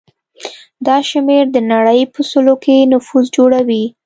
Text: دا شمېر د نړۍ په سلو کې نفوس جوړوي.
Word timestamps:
دا 0.85 0.97
شمېر 1.09 1.43
د 1.51 1.57
نړۍ 1.71 2.01
په 2.13 2.21
سلو 2.29 2.55
کې 2.63 2.89
نفوس 2.91 3.25
جوړوي. 3.35 3.83